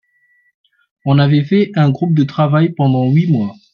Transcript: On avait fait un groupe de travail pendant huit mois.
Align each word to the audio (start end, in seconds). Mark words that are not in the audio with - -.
On 1.05 1.19
avait 1.19 1.43
fait 1.43 1.69
un 1.75 1.91
groupe 1.91 2.15
de 2.15 2.23
travail 2.23 2.69
pendant 2.69 3.07
huit 3.11 3.27
mois. 3.29 3.53